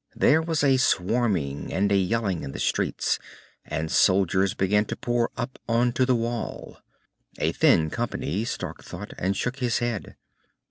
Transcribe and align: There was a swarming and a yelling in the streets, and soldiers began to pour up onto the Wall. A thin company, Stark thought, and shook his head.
There 0.15 0.41
was 0.41 0.63
a 0.63 0.77
swarming 0.77 1.71
and 1.71 1.91
a 1.91 1.95
yelling 1.95 2.41
in 2.41 2.53
the 2.53 2.59
streets, 2.59 3.19
and 3.63 3.91
soldiers 3.91 4.55
began 4.55 4.83
to 4.85 4.95
pour 4.95 5.29
up 5.37 5.59
onto 5.69 6.05
the 6.07 6.15
Wall. 6.15 6.79
A 7.37 7.51
thin 7.51 7.91
company, 7.91 8.43
Stark 8.43 8.83
thought, 8.83 9.13
and 9.19 9.37
shook 9.37 9.57
his 9.59 9.77
head. 9.77 10.15